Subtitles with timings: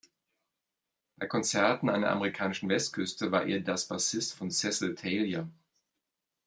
[1.17, 5.47] Bei Konzerten an der amerikanischen Westküste war er das Bassist von Cecil Taylor.